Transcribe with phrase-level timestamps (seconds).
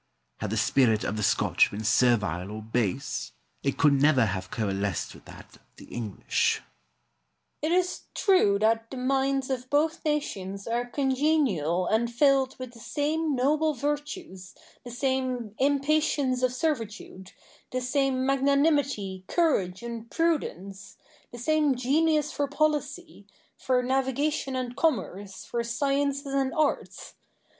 [0.37, 5.13] Had the spirit of the Scotch been servile or base, it could never have coalesced
[5.13, 6.59] with that of the English.
[7.61, 7.61] Douglas.
[7.61, 12.79] It is true that the minds of both nations are congenial and filled with the
[12.79, 17.33] same noble virtues, the same impatience of servitude,
[17.69, 20.97] the same magnanimity, courage, and prudence,
[21.31, 27.13] the same genius for policy, for navigation and commerce, for sciences and arts.